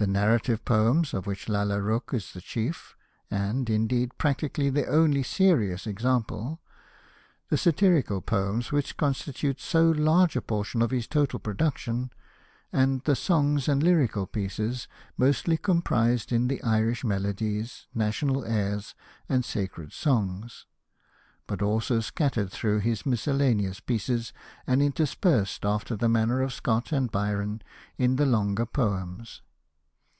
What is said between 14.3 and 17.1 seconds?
by Google XIV POETRY OF THOMAS MOORE pieces, mostly comprised in the Irish